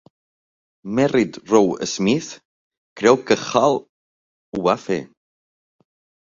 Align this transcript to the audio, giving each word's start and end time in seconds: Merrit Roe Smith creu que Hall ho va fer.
Merrit 0.99 1.33
Roe 1.51 1.85
Smith 1.91 2.29
creu 3.01 3.19
que 3.27 3.37
Hall 3.45 3.77
ho 3.83 4.65
va 4.71 4.77
fer. 4.87 4.99